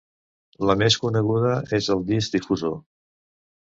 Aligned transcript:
La 0.69 0.75
més 0.83 0.97
coneguda 1.03 1.53
és 1.81 1.91
el 1.97 2.03
Disc 2.09 2.39
difusor. 2.39 2.77